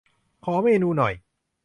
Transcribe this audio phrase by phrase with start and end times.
[0.45, 1.13] ขอเมนูหน่อย